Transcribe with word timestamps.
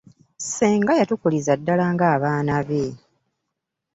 Ssenga 0.41 0.91
yatukuliza 0.99 1.51
ddala 1.59 1.85
ng'abaana 1.93 2.55
be. 2.67 2.83